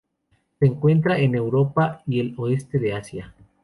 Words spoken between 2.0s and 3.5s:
y el oeste de Asia.